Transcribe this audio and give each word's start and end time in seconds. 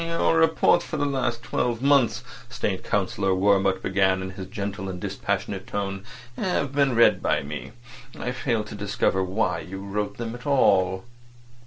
"Your 0.03 0.35
reports 0.35 0.83
for 0.83 0.97
the 0.97 1.05
last 1.05 1.43
twelve 1.43 1.83
months," 1.83 2.23
State 2.49 2.83
Councillor 2.83 3.35
Wurmt 3.35 3.83
began 3.83 4.23
in 4.23 4.31
his 4.31 4.47
gentle 4.47 4.89
and 4.89 4.99
dispassionate 4.99 5.67
tone, 5.67 6.03
"have 6.37 6.73
been 6.73 6.95
read 6.95 7.21
by 7.21 7.43
me. 7.43 7.73
I 8.19 8.31
failed 8.31 8.65
to 8.69 8.73
discover 8.75 9.23
why 9.23 9.59
you 9.59 9.77
wrote 9.79 10.17
them 10.17 10.33
at 10.33 10.47
all." 10.47 11.03